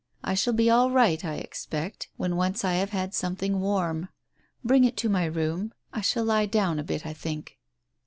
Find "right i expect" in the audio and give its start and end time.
0.89-2.09